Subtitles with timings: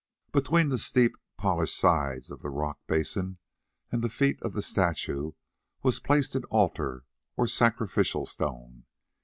[0.31, 3.37] Between the steep polished sides of the rock basin
[3.91, 5.33] and the feet of the statue
[5.83, 7.05] was placed an altar,
[7.37, 8.85] or sacrificial stone.